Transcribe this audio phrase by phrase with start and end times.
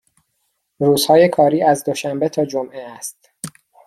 [0.79, 3.29] روزهای کاری از دوشنبه تا جمعه است.